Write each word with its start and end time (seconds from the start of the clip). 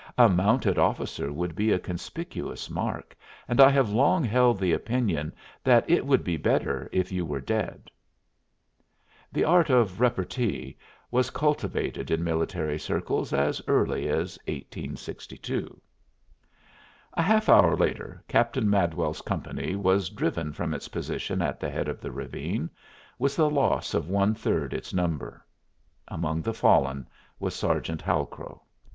A 0.17 0.27
mounted 0.27 0.79
officer 0.79 1.31
would 1.31 1.55
be 1.55 1.71
a 1.71 1.77
conspicuous 1.77 2.71
mark, 2.71 3.15
and 3.47 3.61
I 3.61 3.69
have 3.69 3.91
long 3.91 4.23
held 4.23 4.57
the 4.57 4.73
opinion 4.73 5.31
that 5.63 5.87
it 5.87 6.07
would 6.07 6.23
be 6.23 6.37
better 6.37 6.89
if 6.91 7.11
you 7.11 7.23
were 7.23 7.39
dead." 7.39 7.91
The 9.31 9.43
art 9.43 9.69
of 9.69 9.99
repartee 10.01 10.75
was 11.11 11.29
cultivated 11.29 12.09
in 12.09 12.23
military 12.23 12.79
circles 12.79 13.31
as 13.31 13.61
early 13.67 14.07
as 14.09 14.39
1862. 14.47 15.79
A 17.13 17.21
half 17.21 17.47
hour 17.47 17.75
later 17.77 18.23
Captain 18.27 18.67
Madwell's 18.67 19.21
company 19.21 19.75
was 19.75 20.09
driven 20.09 20.51
from 20.51 20.73
its 20.73 20.87
position 20.87 21.43
at 21.43 21.59
the 21.59 21.69
head 21.69 21.87
of 21.87 22.01
the 22.01 22.11
ravine, 22.11 22.71
with 23.19 23.37
a 23.37 23.45
loss 23.45 23.93
of 23.93 24.09
one 24.09 24.33
third 24.33 24.73
its 24.73 24.95
number. 24.95 25.45
Among 26.07 26.41
the 26.41 26.55
fallen 26.55 27.07
was 27.39 27.53
Sergeant 27.53 28.01
Halcrow. 28.01 28.63